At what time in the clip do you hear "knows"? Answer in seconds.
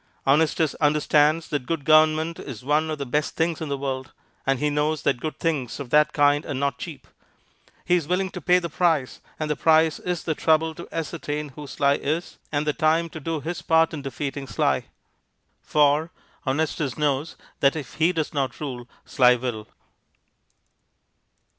4.71-5.03, 16.97-17.35